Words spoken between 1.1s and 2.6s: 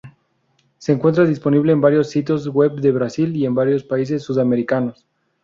disponible en varios sitios